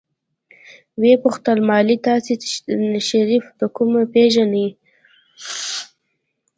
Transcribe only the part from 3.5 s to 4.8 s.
د کومه پېژنئ.